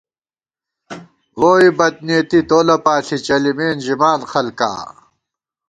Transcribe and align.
ووئی 1.39 1.69
بدنېتی 1.77 2.39
تولہ 2.49 2.77
پاݪی 2.85 3.17
چلِمېن 3.25 3.77
ژِمان 3.85 4.19
خلکا 4.31 4.71